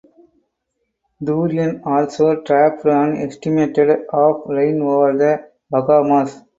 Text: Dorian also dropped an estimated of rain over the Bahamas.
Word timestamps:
Dorian 1.23 1.83
also 1.85 2.41
dropped 2.41 2.85
an 2.85 3.17
estimated 3.17 3.99
of 4.11 4.41
rain 4.49 4.81
over 4.81 5.15
the 5.15 5.47
Bahamas. 5.69 6.39